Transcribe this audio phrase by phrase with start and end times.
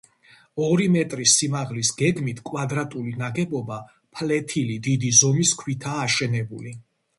[0.67, 3.79] ორი მეტრის სიმაღლის გეგმით კვადრატული ნაგებობა
[4.21, 6.77] ფლეთილი დიდი ზომის ქვითაა აშენებული.